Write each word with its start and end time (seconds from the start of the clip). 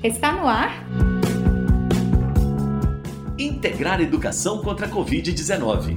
Está 0.00 0.30
no 0.30 0.46
ar. 0.46 0.86
Integrar 3.36 4.00
educação 4.00 4.62
contra 4.62 4.86
a 4.86 4.88
Covid-19. 4.88 5.92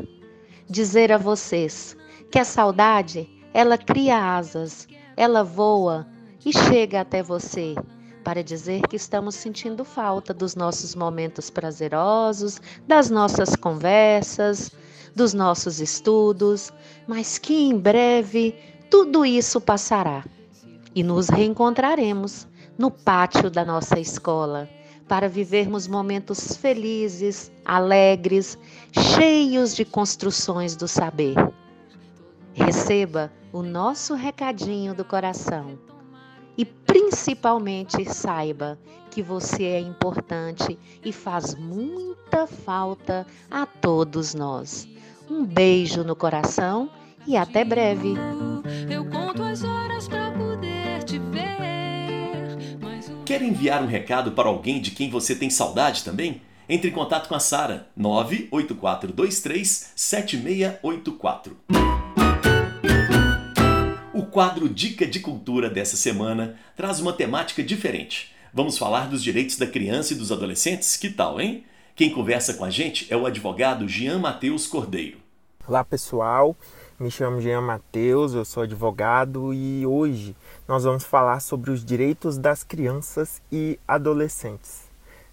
Dizer 0.70 1.14
a 1.14 1.18
vocês 1.18 1.96
que 2.30 2.38
a 2.38 2.44
saudade, 2.44 3.30
ela 3.54 3.78
cria 3.78 4.36
asas, 4.36 4.86
ela 5.16 5.42
voa 5.42 6.06
e 6.46 6.52
chega 6.52 7.00
até 7.00 7.24
você 7.24 7.74
para 8.22 8.44
dizer 8.44 8.82
que 8.82 8.98
estamos 8.98 9.36
sentindo 9.36 9.86
falta 9.86 10.34
dos 10.34 10.56
nossos 10.56 10.94
momentos 10.94 11.50
prazerosos, 11.50 12.62
das 12.86 13.10
nossas 13.10 13.56
conversas, 13.56 14.70
dos 15.16 15.34
nossos 15.34 15.80
estudos, 15.80 16.72
mas 17.08 17.38
que 17.38 17.54
em 17.54 17.78
breve 17.78 18.56
tudo 18.90 19.26
isso 19.26 19.62
passará 19.62 20.26
e 20.94 21.02
nos 21.02 21.30
reencontraremos 21.30 22.46
no 22.78 22.92
pátio 22.92 23.50
da 23.50 23.64
nossa 23.64 23.98
escola 24.00 24.70
para 25.08 25.28
vivermos 25.28 25.88
momentos 25.88 26.56
felizes, 26.58 27.52
alegres, 27.66 28.58
cheios 28.92 29.76
de 29.76 29.86
construções 29.86 30.76
do 30.76 30.88
saber. 30.88 31.36
Receba 32.54 33.32
o 33.52 33.62
nosso 33.62 34.14
recadinho 34.14 34.94
do 34.94 35.04
coração 35.04 35.78
e 36.58 36.66
principalmente 36.66 38.06
saiba 38.06 38.78
que 39.10 39.22
você 39.22 39.64
é 39.64 39.80
importante 39.80 40.78
e 41.04 41.12
faz 41.12 41.56
muita 41.56 42.48
falta 42.48 43.26
a 43.50 43.66
todos 43.66 44.34
nós. 44.34 44.88
Um 45.30 45.46
beijo 45.46 46.04
no 46.04 46.16
coração 46.16 46.90
e 47.28 47.36
até 47.38 47.64
breve. 47.64 48.14
Quer 53.32 53.44
enviar 53.44 53.82
um 53.82 53.88
recado 53.88 54.34
para 54.34 54.50
alguém 54.50 54.82
de 54.82 54.92
quem 54.92 55.10
você 55.10 55.34
tem 55.34 55.50
saudade 55.50 56.04
também? 56.04 56.42
Entre 56.68 56.90
em 56.90 56.94
contato 56.94 57.30
com 57.30 57.36
a 57.36 57.40
Sara 57.40 57.88
98423 57.96 59.94
7684. 59.96 61.56
O 64.14 64.26
quadro 64.26 64.68
Dica 64.68 65.08
de 65.08 65.22
Cultura 65.22 65.70
dessa 65.70 65.96
semana 65.96 66.60
traz 66.76 67.00
uma 67.00 67.14
temática 67.14 67.64
diferente. 67.64 68.36
Vamos 68.54 68.78
falar 68.78 69.08
dos 69.08 69.24
direitos 69.24 69.56
da 69.56 69.66
criança 69.66 70.12
e 70.12 70.18
dos 70.18 70.30
adolescentes? 70.30 70.98
Que 70.98 71.10
tal, 71.10 71.40
hein? 71.40 71.64
Quem 71.96 72.10
conversa 72.10 72.56
com 72.56 72.66
a 72.66 72.70
gente 72.70 73.08
é 73.10 73.16
o 73.16 73.26
advogado 73.26 73.88
Jean 73.88 74.20
Matheus 74.20 74.68
Cordeiro. 74.68 75.20
Olá 75.66 75.86
pessoal, 75.86 76.54
me 77.02 77.10
chamo 77.10 77.42
Jean 77.42 77.62
Matheus, 77.62 78.36
eu 78.36 78.46
sou 78.46 78.62
advogado 78.62 79.52
e 79.56 79.84
hoje 79.88 80.36
nós 80.68 80.84
vamos 80.84 81.04
falar 81.04 81.40
sobre 81.40 81.72
os 81.72 81.84
direitos 81.84 82.38
das 82.38 82.64
crianças 82.64 83.42
e 83.52 83.80
adolescentes. 83.88 84.84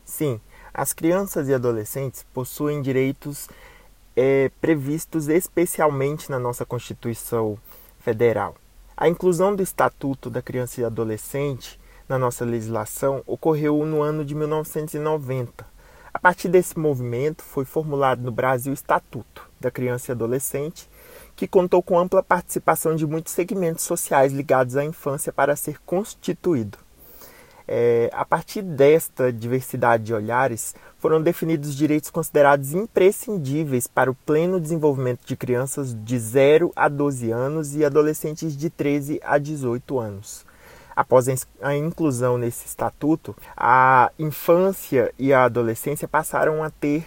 Sim, 0.02 0.40
as 0.72 0.94
crianças 0.94 1.46
e 1.46 1.52
adolescentes 1.52 2.24
possuem 2.32 2.80
direitos 2.80 3.50
é, 4.16 4.50
previstos 4.62 5.28
especialmente 5.28 6.30
na 6.30 6.38
nossa 6.38 6.64
Constituição 6.64 7.58
Federal. 8.00 8.56
A 8.96 9.06
inclusão 9.06 9.54
do 9.54 9.62
Estatuto 9.62 10.30
da 10.30 10.40
Criança 10.40 10.80
e 10.80 10.84
Adolescente 10.84 11.78
na 12.08 12.18
nossa 12.18 12.46
legislação 12.46 13.22
ocorreu 13.26 13.84
no 13.84 14.00
ano 14.00 14.24
de 14.24 14.34
1990. 14.34 15.66
A 16.14 16.18
partir 16.18 16.48
desse 16.48 16.78
movimento 16.78 17.42
foi 17.42 17.66
formulado 17.66 18.22
no 18.22 18.32
Brasil 18.32 18.72
o 18.72 18.74
Estatuto 18.74 19.46
da 19.60 19.70
Criança 19.70 20.10
e 20.10 20.12
Adolescente, 20.12 20.88
que 21.38 21.46
contou 21.46 21.80
com 21.80 21.96
ampla 21.96 22.20
participação 22.20 22.96
de 22.96 23.06
muitos 23.06 23.32
segmentos 23.32 23.84
sociais 23.84 24.32
ligados 24.32 24.76
à 24.76 24.84
infância 24.84 25.32
para 25.32 25.54
ser 25.54 25.78
constituído. 25.86 26.76
É, 27.66 28.10
a 28.12 28.24
partir 28.24 28.60
desta 28.60 29.32
diversidade 29.32 30.02
de 30.02 30.12
olhares, 30.12 30.74
foram 30.98 31.22
definidos 31.22 31.76
direitos 31.76 32.10
considerados 32.10 32.74
imprescindíveis 32.74 33.86
para 33.86 34.10
o 34.10 34.16
pleno 34.16 34.58
desenvolvimento 34.58 35.24
de 35.24 35.36
crianças 35.36 35.94
de 35.94 36.18
0 36.18 36.72
a 36.74 36.88
12 36.88 37.30
anos 37.30 37.76
e 37.76 37.84
adolescentes 37.84 38.56
de 38.56 38.68
13 38.68 39.20
a 39.22 39.38
18 39.38 39.96
anos. 39.96 40.44
Após 40.96 41.28
a 41.62 41.76
inclusão 41.76 42.36
nesse 42.36 42.66
estatuto, 42.66 43.36
a 43.56 44.10
infância 44.18 45.14
e 45.16 45.32
a 45.32 45.44
adolescência 45.44 46.08
passaram 46.08 46.64
a 46.64 46.70
ter 46.70 47.04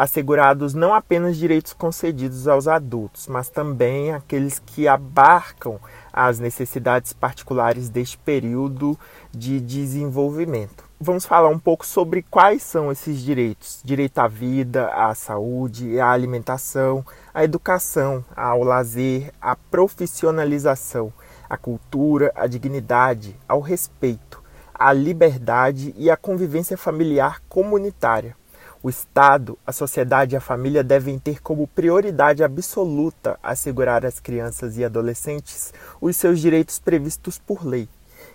assegurados 0.00 0.72
não 0.72 0.94
apenas 0.94 1.36
direitos 1.36 1.74
concedidos 1.74 2.48
aos 2.48 2.66
adultos, 2.66 3.26
mas 3.26 3.50
também 3.50 4.14
aqueles 4.14 4.58
que 4.58 4.88
abarcam 4.88 5.78
as 6.10 6.38
necessidades 6.38 7.12
particulares 7.12 7.90
deste 7.90 8.16
período 8.16 8.98
de 9.30 9.60
desenvolvimento. 9.60 10.84
Vamos 10.98 11.26
falar 11.26 11.50
um 11.50 11.58
pouco 11.58 11.84
sobre 11.84 12.22
quais 12.22 12.62
são 12.62 12.90
esses 12.90 13.20
direitos: 13.20 13.82
direito 13.84 14.18
à 14.20 14.26
vida, 14.26 14.88
à 14.88 15.14
saúde, 15.14 16.00
à 16.00 16.10
alimentação, 16.10 17.04
à 17.34 17.44
educação, 17.44 18.24
ao 18.34 18.64
lazer, 18.64 19.30
à 19.38 19.54
profissionalização, 19.54 21.12
à 21.46 21.58
cultura, 21.58 22.32
à 22.34 22.46
dignidade, 22.46 23.36
ao 23.46 23.60
respeito, 23.60 24.42
à 24.72 24.94
liberdade 24.94 25.94
e 25.98 26.10
à 26.10 26.16
convivência 26.16 26.78
familiar 26.78 27.42
comunitária. 27.50 28.39
O 28.82 28.88
Estado, 28.88 29.58
a 29.66 29.72
sociedade 29.72 30.34
e 30.34 30.38
a 30.38 30.40
família 30.40 30.82
devem 30.82 31.18
ter 31.18 31.42
como 31.42 31.68
prioridade 31.68 32.42
absoluta 32.42 33.38
assegurar 33.42 34.06
às 34.06 34.18
crianças 34.18 34.78
e 34.78 34.84
adolescentes 34.84 35.74
os 36.00 36.16
seus 36.16 36.40
direitos 36.40 36.78
previstos 36.78 37.38
por 37.38 37.66
lei. 37.66 37.86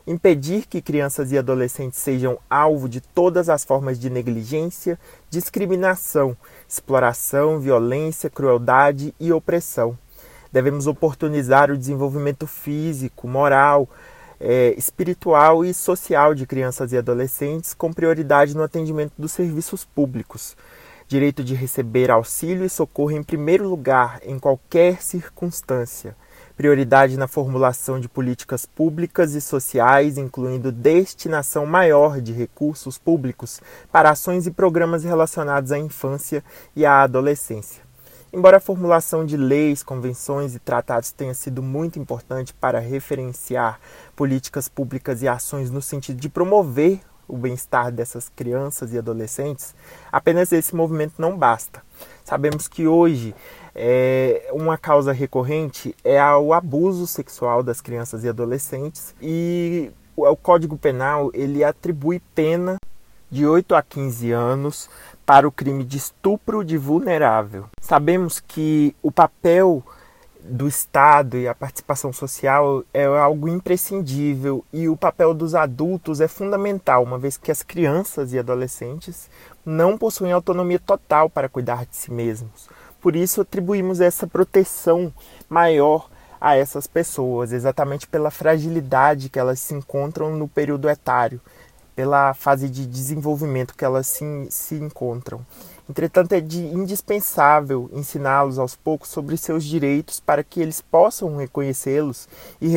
impedir 0.06 0.68
que 0.68 0.81
crianças 0.81 1.31
e 1.31 1.38
adolescentes 1.38 1.97
sejam 2.00 2.38
alvo 2.47 2.88
de 2.88 3.01
todas 3.01 3.50
as 3.50 3.63
formas 3.63 4.00
de 4.00 4.09
negligência, 4.09 5.00
discriminação, 5.31 6.38
exploração, 6.68 7.59
violência, 7.59 8.30
crueldade 8.30 9.15
e 9.19 9.31
opressão. 9.31 9.97
Devemos 10.51 10.86
oportunizar 10.86 11.71
o 11.71 11.77
desenvolvimento 11.77 12.45
físico, 12.45 13.27
moral, 13.27 13.89
é, 14.40 14.74
espiritual 14.78 15.64
e 15.64 15.74
social 15.74 16.34
de 16.34 16.46
crianças 16.46 16.92
e 16.92 16.98
adolescentes, 16.98 17.74
com 17.74 17.94
prioridade 17.94 18.56
no 18.56 18.64
atendimento 18.64 19.14
dos 19.18 19.32
serviços 19.32 19.86
públicos. 19.86 20.56
Direito 21.08 21.44
de 21.44 21.54
receber 21.54 22.10
auxílio 22.10 22.66
e 22.66 22.70
socorro 22.70 23.12
em 23.12 23.24
primeiro 23.24 23.70
lugar, 23.70 24.20
em 24.24 24.40
qualquer 24.40 25.02
circunstância 25.02 26.16
prioridade 26.56 27.18
na 27.18 27.28
formulação 27.28 28.00
de 28.00 28.08
políticas 28.08 28.66
públicas 28.66 29.34
e 29.34 29.42
sociais, 29.42 30.18
incluindo 30.18 30.72
destinação 30.72 31.66
maior 31.66 32.22
de 32.22 32.31
recursos 32.31 32.98
públicos 32.98 33.62
para 33.92 34.10
ações 34.10 34.48
e 34.48 34.52
programas 34.52 35.04
relacionados 35.04 35.72
à 35.72 35.78
infância 35.78 36.44
e 36.76 36.86
à 36.86 37.02
adolescência. 37.02 37.85
Embora 38.36 38.58
a 38.58 38.60
formulação 38.60 39.26
de 39.26 39.38
leis, 39.38 39.82
convenções 39.82 40.56
e 40.56 40.60
tratados 40.60 41.10
tenha 41.10 41.34
sido 41.34 41.64
muito 41.64 41.98
importante 41.98 42.54
para 42.54 42.80
referenciar 42.80 43.80
políticas 44.14 44.68
públicas 44.68 45.22
e 45.22 45.28
ações 45.28 45.72
no 45.72 45.82
sentido 45.82 46.20
de 46.20 46.28
promover 46.28 47.00
o 47.30 47.38
bem-estar 47.38 47.94
dessas 47.94 48.28
crianças 48.28 48.92
e 48.92 48.98
adolescentes, 48.98 49.74
apenas 50.12 50.52
esse 50.52 50.76
movimento 50.76 51.14
não 51.18 51.38
basta. 51.38 51.82
Sabemos 52.26 52.68
que 52.68 52.86
hoje 52.86 53.34
é, 53.74 54.50
uma 54.52 54.78
causa 54.78 55.14
recorrente 55.14 55.96
é 56.04 56.22
o 56.22 56.54
abuso 56.54 57.08
sexual 57.08 57.64
das 57.64 57.80
crianças 57.80 58.26
e 58.26 58.28
adolescentes 58.28 59.16
e 59.22 59.94
o 60.14 60.36
Código 60.36 60.78
Penal 60.78 61.31
ele 61.34 61.64
atribui 61.64 62.22
pena 62.36 62.76
de 63.36 63.46
8 63.46 63.76
a 63.76 63.84
15 63.84 64.32
anos 64.32 64.90
para 65.26 65.46
o 65.46 65.52
crime 65.52 65.84
de 65.84 65.98
estupro 65.98 66.64
de 66.64 66.78
vulnerável. 66.78 67.66
Sabemos 67.82 68.40
que 68.40 68.96
o 69.04 69.12
papel 69.12 69.84
do 70.42 70.70
Estado 70.70 71.38
e 71.38 71.46
a 71.46 71.54
participação 71.54 72.14
social 72.14 72.86
é 72.94 73.04
algo 73.04 73.50
imprescindível 73.50 74.64
e 74.72 74.88
o 74.88 74.96
papel 74.96 75.34
dos 75.34 75.54
adultos 75.54 76.22
é 76.22 76.30
fundamental, 76.30 77.04
uma 77.04 77.18
vez 77.18 77.36
que 77.36 77.52
as 77.52 77.62
crianças 77.62 78.32
e 78.32 78.40
adolescentes 78.40 79.30
não 79.66 79.98
possuem 79.98 80.31
autonomia 80.31 80.80
total 80.80 81.30
para 81.30 81.50
cuidar 81.50 81.86
de 81.86 81.98
si 81.98 82.14
mesmos. 82.14 82.70
Por 83.02 83.18
isso, 83.18 83.42
atribuímos 83.42 84.00
essa 84.00 84.26
proteção 84.26 85.12
maior 85.50 86.10
a 86.40 86.56
essas 86.56 86.88
pessoas, 86.88 87.52
exatamente 87.52 88.08
pela 88.08 88.31
fragilidade 88.31 89.30
que 89.30 89.40
elas 89.40 89.60
se 89.60 89.74
encontram 89.74 90.38
no 90.38 90.48
período 90.48 90.90
etário, 90.90 91.42
pela 91.95 92.33
fase 92.33 92.69
de 92.69 92.86
desenvolvimento 92.86 93.75
que 93.75 93.86
elas 93.86 94.07
se, 94.07 94.25
se 94.50 94.75
encontram. 94.75 95.45
Entretanto, 95.88 96.33
é 96.33 96.42
de 96.42 96.65
indispensável 96.65 97.89
ensiná-los 97.94 98.57
aos 98.57 98.75
poucos 98.75 99.09
sobre 99.09 99.38
seus 99.38 99.63
direitos 99.63 100.19
para 100.19 100.44
que 100.44 100.59
eles 100.59 100.81
possam 100.81 101.38
reconhecê-los 101.38 102.27
e, 102.59 102.74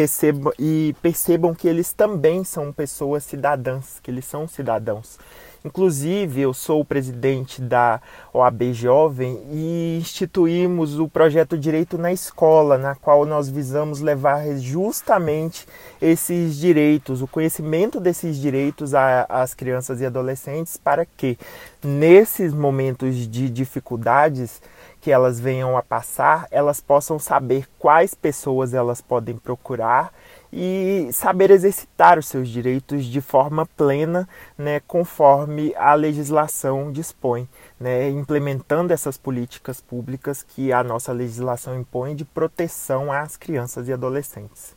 e 0.59 0.95
percebam 1.01 1.55
que 1.55 1.67
eles 1.67 1.93
também 1.93 2.45
são 2.45 2.71
pessoas 2.71 3.25
cidadãs, 3.25 3.99
que 4.03 4.11
eles 4.11 4.27
são 4.27 4.47
cidadãos. 4.47 5.19
Inclusive, 5.65 6.41
eu 6.41 6.55
sou 6.55 6.81
o 6.81 6.85
presidente 6.85 7.61
da 7.61 8.01
OAB 8.33 8.73
Jovem 8.73 9.43
e 9.51 9.99
instituímos 10.01 10.99
o 10.99 11.09
projeto 11.09 11.59
Direito 11.59 11.99
na 11.99 12.13
Escola, 12.13 12.79
na 12.79 12.95
qual 12.95 13.27
nós 13.27 13.49
visamos 13.49 14.01
levar 14.01 14.57
justamente 14.59 15.67
esses 16.01 16.57
direitos, 16.57 17.23
o 17.23 17.27
conhecimento 17.27 17.99
desses 17.99 18.37
direitos 18.37 18.95
às 18.95 19.53
crianças 19.53 20.01
e 20.01 20.07
adolescentes, 20.07 20.77
para 20.77 21.05
que 21.05 21.37
nesses 21.83 22.55
momentos 22.55 23.17
de 23.29 23.51
dificuldades 23.51 24.63
que 25.01 25.11
elas 25.11 25.39
venham 25.39 25.77
a 25.77 25.83
passar, 25.83 26.47
elas 26.51 26.81
possam 26.81 27.19
saber 27.19 27.67
quais 27.79 28.15
pessoas 28.15 28.75
elas 28.75 29.01
podem 29.01 29.37
procurar 29.37 30.13
e 30.53 31.09
saber 31.13 31.51
exercitar 31.51 32.19
os 32.19 32.27
seus 32.27 32.49
direitos 32.49 33.05
de 33.05 33.21
forma 33.21 33.67
plena, 33.67 34.29
né, 34.57 34.81
conforme 34.81 35.75
a 35.77 35.95
legislação 35.95 36.91
dispõe, 36.91 37.49
né, 37.79 38.09
implementando 38.09 38.93
essas 38.93 39.17
políticas 39.19 39.81
públicas 39.81 40.43
que 40.43 40.73
a 40.73 40.83
nossa 40.83 41.13
legislação 41.13 41.79
impõe 41.79 42.17
de 42.17 42.25
proteção 42.25 43.13
às 43.13 43.37
crianças 43.37 43.89
e 43.89 43.93
adolescentes. 43.93 44.77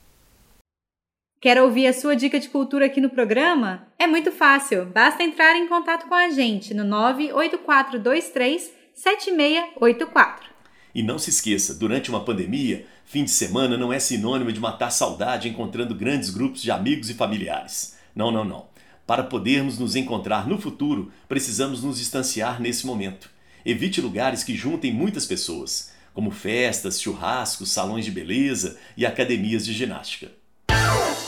Quer 1.39 1.59
ouvir 1.59 1.87
a 1.87 1.93
sua 1.93 2.15
dica 2.15 2.39
de 2.39 2.49
cultura 2.49 2.85
aqui 2.85 3.01
no 3.01 3.09
programa? 3.09 3.87
É 3.97 4.05
muito 4.05 4.31
fácil, 4.31 4.85
basta 4.85 5.23
entrar 5.23 5.55
em 5.55 5.67
contato 5.67 6.07
com 6.07 6.13
a 6.13 6.29
gente 6.29 6.71
no 6.73 6.83
98423 6.83 8.80
7684. 8.93 10.51
E 10.93 11.01
não 11.01 11.17
se 11.17 11.29
esqueça, 11.29 11.73
durante 11.73 12.09
uma 12.09 12.23
pandemia, 12.23 12.85
fim 13.05 13.23
de 13.23 13.31
semana 13.31 13.77
não 13.77 13.93
é 13.93 13.99
sinônimo 13.99 14.51
de 14.51 14.59
matar 14.59 14.91
saudade 14.91 15.47
encontrando 15.47 15.95
grandes 15.95 16.29
grupos 16.29 16.61
de 16.61 16.69
amigos 16.69 17.09
e 17.09 17.13
familiares. 17.13 17.97
Não, 18.15 18.29
não, 18.29 18.43
não. 18.43 18.69
Para 19.07 19.23
podermos 19.23 19.79
nos 19.79 19.95
encontrar 19.95 20.47
no 20.47 20.59
futuro, 20.59 21.11
precisamos 21.27 21.83
nos 21.83 21.97
distanciar 21.97 22.61
nesse 22.61 22.85
momento. 22.85 23.29
Evite 23.65 24.01
lugares 24.01 24.43
que 24.43 24.55
juntem 24.55 24.91
muitas 24.91 25.25
pessoas, 25.25 25.91
como 26.13 26.31
festas, 26.31 27.01
churrascos, 27.01 27.71
salões 27.71 28.05
de 28.05 28.11
beleza 28.11 28.77
e 28.97 29.05
academias 29.05 29.65
de 29.65 29.73
ginástica. 29.73 30.31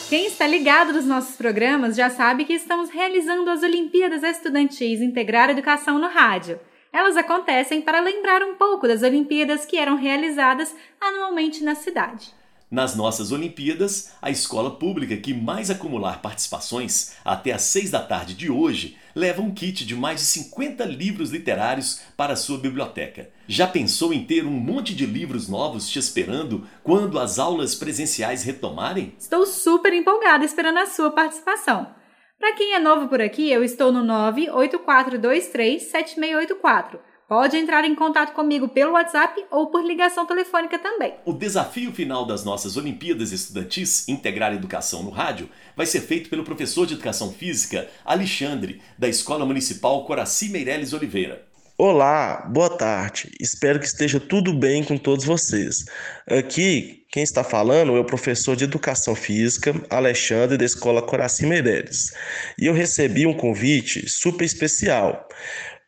Quem 0.09 0.27
está 0.27 0.45
ligado 0.45 0.93
nos 0.93 1.05
nossos 1.05 1.35
programas 1.35 1.95
já 1.95 2.09
sabe 2.09 2.45
que 2.45 2.53
estamos 2.53 2.89
realizando 2.89 3.49
as 3.49 3.63
Olimpíadas 3.63 4.23
Estudantis 4.23 5.01
Integrar 5.01 5.49
Educação 5.49 5.97
no 5.97 6.07
Rádio. 6.07 6.59
Elas 6.93 7.17
acontecem 7.17 7.81
para 7.81 7.99
lembrar 7.99 8.43
um 8.43 8.53
pouco 8.53 8.87
das 8.87 9.01
Olimpíadas 9.01 9.65
que 9.65 9.77
eram 9.77 9.95
realizadas 9.95 10.75
anualmente 11.01 11.63
na 11.63 11.73
cidade. 11.73 12.31
Nas 12.69 12.95
nossas 12.95 13.31
Olimpíadas, 13.31 14.13
a 14.21 14.29
escola 14.29 14.71
pública 14.71 15.17
que 15.17 15.33
mais 15.33 15.71
acumular 15.71 16.21
participações 16.21 17.15
até 17.25 17.51
às 17.51 17.63
seis 17.63 17.89
da 17.89 17.99
tarde 17.99 18.35
de 18.35 18.49
hoje 18.51 18.95
leva 19.15 19.41
um 19.41 19.51
kit 19.53 19.85
de 19.85 19.95
mais 19.95 20.19
de 20.19 20.25
50 20.27 20.85
livros 20.85 21.31
literários 21.31 22.01
para 22.15 22.33
a 22.33 22.35
sua 22.35 22.59
biblioteca. 22.59 23.29
Já 23.47 23.65
pensou 23.65 24.13
em 24.13 24.23
ter 24.23 24.45
um 24.45 24.51
monte 24.51 24.93
de 24.93 25.05
livros 25.05 25.49
novos 25.49 25.89
te 25.89 25.97
esperando 25.97 26.67
quando 26.83 27.19
as 27.19 27.39
aulas 27.39 27.73
presenciais 27.73 28.43
retomarem? 28.43 29.15
Estou 29.19 29.47
super 29.47 29.93
empolgada 29.93 30.45
esperando 30.45 30.77
a 30.77 30.85
sua 30.85 31.09
participação. 31.09 32.02
Para 32.43 32.55
quem 32.55 32.73
é 32.73 32.79
novo 32.79 33.07
por 33.07 33.21
aqui, 33.21 33.49
eu 33.49 33.63
estou 33.63 33.89
no 33.89 34.03
984237684. 34.03 36.99
Pode 37.25 37.55
entrar 37.55 37.85
em 37.85 37.95
contato 37.95 38.33
comigo 38.33 38.67
pelo 38.67 38.91
WhatsApp 38.91 39.45
ou 39.49 39.67
por 39.67 39.81
ligação 39.81 40.25
telefônica 40.25 40.77
também. 40.77 41.13
O 41.23 41.31
desafio 41.31 41.93
final 41.93 42.25
das 42.25 42.43
nossas 42.43 42.75
Olimpíadas 42.75 43.31
Estudantis 43.31 44.09
Integrar 44.09 44.53
Educação 44.53 45.03
no 45.03 45.09
Rádio 45.09 45.49
vai 45.73 45.85
ser 45.85 46.01
feito 46.01 46.29
pelo 46.29 46.43
professor 46.43 46.85
de 46.85 46.95
Educação 46.95 47.31
Física 47.31 47.89
Alexandre, 48.03 48.81
da 48.99 49.07
Escola 49.07 49.45
Municipal 49.45 50.03
Coraci 50.03 50.49
Meireles 50.49 50.91
Oliveira. 50.91 51.52
Olá, 51.75 52.47
boa 52.53 52.69
tarde. 52.69 53.31
Espero 53.39 53.79
que 53.79 53.87
esteja 53.87 54.19
tudo 54.19 54.53
bem 54.53 54.83
com 54.83 54.95
todos 54.95 55.25
vocês. 55.25 55.85
Aqui, 56.27 57.03
quem 57.11 57.23
está 57.23 57.43
falando 57.43 57.97
é 57.97 57.99
o 57.99 58.05
professor 58.05 58.55
de 58.55 58.63
Educação 58.63 59.15
Física, 59.15 59.73
Alexandre, 59.89 60.55
da 60.55 60.65
Escola 60.65 61.01
Coraci 61.01 61.47
Meireles. 61.47 62.13
E 62.59 62.67
eu 62.67 62.73
recebi 62.75 63.25
um 63.25 63.33
convite 63.33 64.07
super 64.07 64.45
especial 64.45 65.27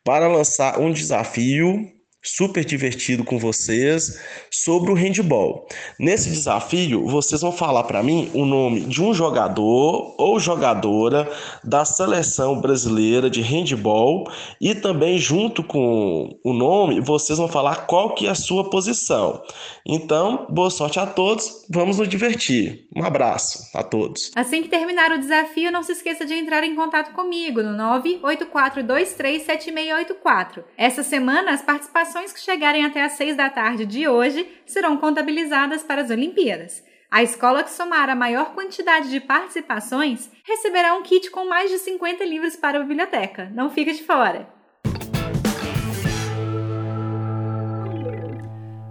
para 0.02 0.26
lançar 0.26 0.80
um 0.80 0.92
desafio 0.92 1.88
super 2.26 2.64
divertido 2.64 3.24
com 3.24 3.38
vocês 3.38 4.20
sobre 4.50 4.90
o 4.90 4.94
handball. 4.94 5.66
Nesse 5.98 6.30
desafio, 6.30 7.06
vocês 7.06 7.40
vão 7.40 7.52
falar 7.52 7.84
para 7.84 8.02
mim 8.02 8.30
o 8.34 8.44
nome 8.44 8.80
de 8.80 9.02
um 9.02 9.14
jogador 9.14 10.14
ou 10.18 10.40
jogadora 10.40 11.30
da 11.62 11.84
seleção 11.84 12.60
brasileira 12.60 13.30
de 13.30 13.40
handball 13.40 14.28
e 14.60 14.74
também 14.74 15.16
junto 15.18 15.62
com 15.62 16.36
o 16.42 16.52
nome, 16.52 17.00
vocês 17.00 17.38
vão 17.38 17.46
falar 17.48 17.86
qual 17.86 18.14
que 18.14 18.26
é 18.26 18.30
a 18.30 18.34
sua 18.34 18.68
posição. 18.68 19.40
Então, 19.86 20.46
boa 20.50 20.70
sorte 20.70 20.98
a 20.98 21.06
todos, 21.06 21.64
vamos 21.70 21.98
nos 21.98 22.08
divertir. 22.08 22.88
Um 22.94 23.04
abraço 23.04 23.70
a 23.72 23.82
todos. 23.84 24.32
Assim 24.34 24.62
que 24.62 24.68
terminar 24.68 25.12
o 25.12 25.18
desafio, 25.18 25.70
não 25.70 25.84
se 25.84 25.92
esqueça 25.92 26.24
de 26.24 26.34
entrar 26.34 26.64
em 26.64 26.74
contato 26.74 27.12
comigo 27.12 27.62
no 27.62 27.76
984237684. 28.00 30.64
Essa 30.76 31.04
semana 31.04 31.52
as 31.52 31.62
participações 31.62 32.15
que 32.24 32.40
chegarem 32.40 32.84
até 32.84 33.02
às 33.02 33.12
6 33.12 33.36
da 33.36 33.50
tarde 33.50 33.84
de 33.84 34.08
hoje 34.08 34.48
serão 34.64 34.96
contabilizadas 34.96 35.82
para 35.82 36.00
as 36.00 36.10
Olimpíadas. 36.10 36.82
A 37.10 37.22
escola 37.22 37.62
que 37.62 37.70
somar 37.70 38.08
a 38.08 38.14
maior 38.14 38.54
quantidade 38.54 39.10
de 39.10 39.20
participações 39.20 40.30
receberá 40.42 40.94
um 40.94 41.02
kit 41.02 41.30
com 41.30 41.46
mais 41.46 41.70
de 41.70 41.78
50 41.78 42.24
livros 42.24 42.56
para 42.56 42.78
a 42.78 42.82
biblioteca. 42.82 43.50
Não 43.54 43.68
fica 43.68 43.92
de 43.92 44.02
fora! 44.02 44.48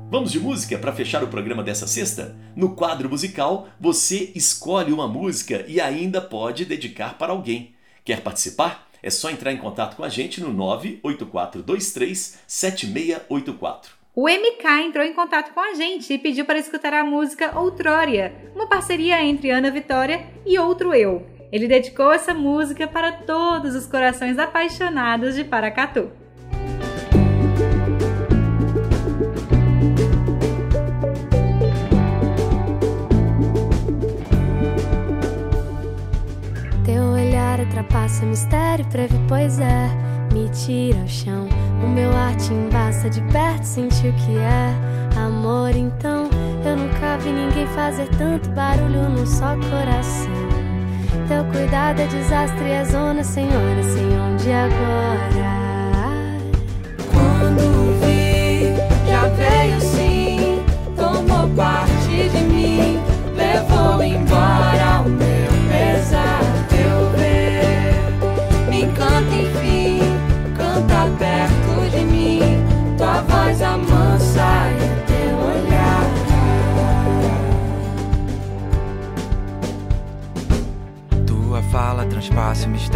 Vamos 0.08 0.32
de 0.32 0.40
música 0.40 0.78
para 0.78 0.94
fechar 0.94 1.24
o 1.24 1.28
programa 1.28 1.64
dessa 1.64 1.88
sexta? 1.88 2.38
No 2.56 2.76
quadro 2.76 3.10
musical, 3.10 3.68
você 3.80 4.32
escolhe 4.36 4.94
uma 4.94 5.08
música 5.08 5.66
e 5.68 5.82
ainda 5.82 6.22
pode 6.22 6.64
dedicar 6.64 7.18
para 7.18 7.34
alguém. 7.34 7.76
Quer 8.04 8.22
participar? 8.22 8.88
É 9.02 9.10
só 9.10 9.30
entrar 9.30 9.52
em 9.52 9.58
contato 9.58 9.96
com 9.96 10.04
a 10.04 10.10
gente 10.10 10.42
no 10.42 10.52
98423 10.52 12.40
7684. 12.48 13.92
O 14.16 14.30
MK 14.30 14.86
entrou 14.86 15.04
em 15.04 15.14
contato 15.14 15.54
com 15.54 15.60
a 15.60 15.74
gente 15.74 16.14
e 16.14 16.18
pediu 16.18 16.46
para 16.46 16.58
escutar 16.58 16.94
a 16.94 17.04
música 17.04 17.60
Outrória, 17.60 18.34
uma 18.56 18.66
parceria 18.66 19.22
entre 19.22 19.52
Ana 19.52 19.70
Vitória 19.70 20.26
e 20.46 20.58
Outro 20.58 20.94
Eu. 20.94 21.28
Ele 21.52 21.68
dedicou 21.68 22.12
essa 22.12 22.34
música 22.34 22.88
para 22.88 23.12
todos 23.12 23.76
os 23.76 23.86
corações 23.86 24.38
apaixonados 24.38 25.36
de 25.36 25.44
Paracatu. 25.44 26.10
Ultrapassa 37.66 38.26
mistério, 38.26 38.86
preve 38.86 39.18
pois 39.28 39.60
é. 39.60 39.90
Me 40.34 40.50
tira 40.50 41.00
ao 41.02 41.08
chão, 41.08 41.48
o 41.84 41.88
meu 41.88 42.12
ar 42.12 42.36
te 42.36 42.54
embaça 42.54 43.10
de 43.10 43.22
perto, 43.32 43.64
sentir 43.64 44.10
o 44.10 44.14
que 44.14 44.38
é. 44.38 44.74
Amor, 45.18 45.76
então, 45.76 46.30
eu 46.66 46.76
nunca 46.76 47.18
vi 47.18 47.32
ninguém 47.32 47.68
fazer 47.68 48.08
tanto 48.18 48.50
barulho 48.50 49.10
num 49.10 49.26
só 49.26 49.56
coração. 49.56 50.34
Teu 51.28 51.46
cuidado 51.46 52.02
é 52.02 52.08
desastre, 52.08 52.70
é 52.70 52.84
zona, 52.86 53.24
senhora, 53.24 53.84
sem 53.84 54.06
onde 54.20 54.52
agora 54.52 55.55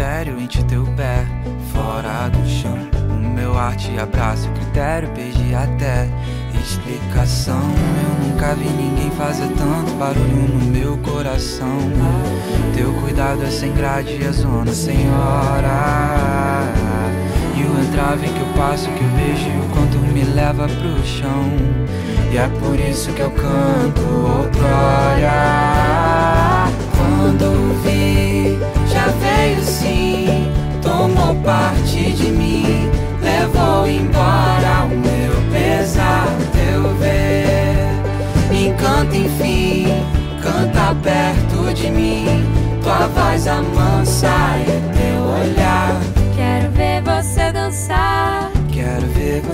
mistério 0.00 0.40
entre 0.40 0.64
teu 0.64 0.86
pé, 0.96 1.26
fora 1.74 2.30
do 2.30 2.48
chão. 2.48 2.78
O 3.10 3.34
meu 3.34 3.58
ar 3.58 3.76
te 3.76 3.98
abraça, 3.98 4.48
o 4.48 4.52
critério 4.52 5.10
perdi 5.10 5.54
até 5.54 6.08
explicação. 6.58 7.60
Eu 7.60 8.28
nunca 8.28 8.54
vi 8.54 8.70
ninguém 8.70 9.10
fazer 9.10 9.48
tanto 9.48 9.92
barulho 9.98 10.48
no 10.48 10.64
meu 10.64 10.96
coração. 10.98 11.78
Teu 12.74 12.94
cuidado 12.94 13.44
é 13.44 13.50
sem 13.50 13.74
grade 13.74 14.18
e 14.22 14.26
a 14.26 14.32
zona 14.32 14.72
senhora. 14.72 15.68
E 17.54 17.62
o 17.62 17.82
entrave 17.82 18.26
que 18.26 18.40
eu 18.40 18.46
passo, 18.56 18.88
que 18.92 19.04
eu 19.04 19.10
e 19.10 19.60
o 19.60 19.68
quanto 19.68 19.98
me 19.98 20.24
leva 20.24 20.66
pro 20.66 21.06
chão. 21.06 21.52
E 22.32 22.38
é 22.38 22.48
por 22.58 22.80
isso 22.80 23.12
que 23.12 23.20
eu 23.20 23.30
canto 23.32 24.00
outrora. 24.38 25.30
Quando 26.96 27.82
vi, 27.82 27.89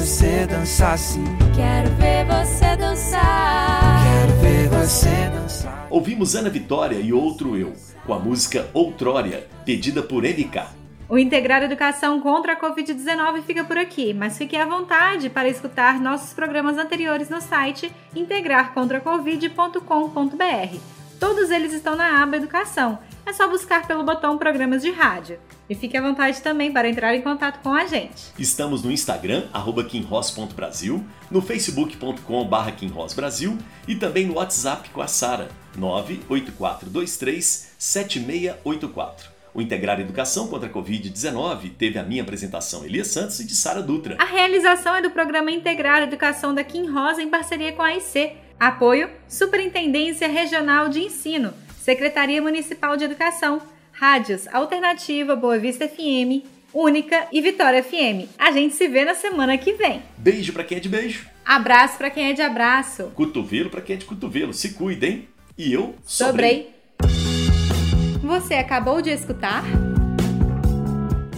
você 0.07 0.47
dançar 0.47 0.97
sim. 0.97 1.25
Quero 1.57 1.91
ver 1.97 2.25
você 2.27 2.77
dançar. 2.77 4.05
Quero 4.05 4.33
ver 4.41 4.69
você 4.69 5.29
dançar. 5.31 5.89
Ouvimos 5.91 6.37
Ana 6.37 6.49
Vitória 6.49 7.01
e 7.01 7.13
Outro 7.13 7.57
Eu, 7.57 7.73
com 8.07 8.15
a 8.15 8.19
música 8.21 8.71
Outrória, 8.73 9.49
pedida 9.65 10.05
por 10.05 10.23
MK. 10.23 10.63
O 11.09 11.19
Integrar 11.19 11.65
Educação 11.65 12.21
contra 12.21 12.53
a 12.53 12.61
Covid-19 12.61 13.43
fica 13.43 13.65
por 13.65 13.77
aqui, 13.77 14.15
mas 14.15 14.39
fique 14.39 14.57
à 14.57 14.65
vontade 14.65 15.29
para 15.29 15.49
escutar 15.49 15.99
nossos 15.99 16.33
programas 16.33 16.79
anteriores 16.79 17.29
no 17.29 17.41
site 17.41 17.91
integrarcontracovid.com.br. 18.15 20.96
Todos 21.19 21.51
eles 21.51 21.73
estão 21.73 21.97
na 21.97 22.23
aba 22.23 22.37
Educação 22.37 22.99
é 23.27 23.33
só 23.33 23.49
buscar 23.49 23.87
pelo 23.87 24.05
botão 24.05 24.39
Programas 24.39 24.83
de 24.83 24.91
Rádio. 24.91 25.39
E 25.69 25.75
fique 25.75 25.97
à 25.97 26.01
vontade 26.01 26.41
também 26.41 26.73
para 26.73 26.89
entrar 26.89 27.15
em 27.17 27.23
contato 27.23 27.61
com 27.61 27.75
a 27.75 27.85
gente. 27.85 28.33
Estamos 28.39 28.85
no 28.85 28.93
Instagram, 28.93 29.49
@kinross.brasil, 29.91 31.05
no 31.29 31.43
facebook.com.br 31.43 32.71
kinrossbrasil 32.77 33.59
e 33.89 33.97
também 33.97 34.27
no 34.27 34.35
WhatsApp 34.35 34.91
com 34.91 35.01
a 35.01 35.09
Sara, 35.09 35.49
98423 35.77 37.73
7684. 37.77 39.35
O 39.53 39.61
Integrar 39.61 39.99
Educação 39.99 40.47
contra 40.47 40.69
a 40.69 40.73
Covid-19 40.73 41.73
teve 41.77 41.99
a 41.99 42.05
minha 42.05 42.23
apresentação 42.23 42.85
Elias 42.85 43.09
Santos 43.09 43.41
e 43.41 43.45
de 43.45 43.57
Sara 43.57 43.83
Dutra. 43.83 44.15
A 44.21 44.25
realização 44.25 44.95
é 44.95 45.03
do 45.03 45.11
programa 45.11 45.51
Integrar 45.51 46.03
Educação 46.03 46.55
da 46.55 46.63
Kim 46.63 46.89
Rosa 46.91 47.23
em 47.23 47.31
parceria 47.31 47.73
com 47.73 47.83
a 47.83 47.97
IC. 47.97 48.37
Apoio 48.59 49.11
Superintendência 49.29 50.29
Regional 50.29 50.89
de 50.89 51.01
Ensino. 51.01 51.53
Secretaria 51.79 52.41
Municipal 52.41 52.97
de 52.97 53.05
Educação, 53.05 53.61
rádios 53.93 54.49
Alternativa, 54.49 55.37
Boa 55.37 55.59
Vista 55.59 55.87
FM, 55.87 56.43
Única 56.73 57.29
e 57.31 57.41
Vitória 57.41 57.83
FM. 57.83 58.29
A 58.39 58.51
gente 58.51 58.75
se 58.75 58.89
vê 58.89 59.05
na 59.05 59.15
semana 59.15 59.57
que 59.57 59.75
vem. 59.75 60.03
Beijo 60.17 60.53
para 60.53 60.65
quem 60.65 60.79
é 60.79 60.81
de 60.81 60.89
beijo. 60.89 61.27
Abraço 61.45 61.99
para 61.99 62.11
quem 62.11 62.31
é 62.31 62.33
de 62.33 62.43
abraço. 62.43 63.13
Cotovelo 63.15 63.71
para 63.71 63.83
quem 63.83 63.95
é 63.95 63.99
de 63.99 64.05
cotovelo. 64.05 64.53
Se 64.53 64.71
cuidem. 64.71 65.29
E 65.57 65.73
eu 65.73 65.95
sobrei. 66.05 66.75
sobrei. 67.01 68.19
Você 68.23 68.55
acabou 68.55 69.01
de 69.01 69.11
escutar? 69.11 69.63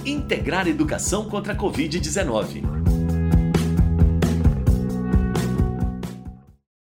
Integrar 0.06 0.66
Educação 0.66 1.28
contra 1.28 1.52
a 1.52 1.56
Covid-19 1.56 2.77